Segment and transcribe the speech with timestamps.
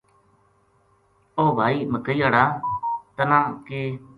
[1.37, 2.43] او بھائی مکئی ہاڑا!
[3.15, 3.71] تنا کِ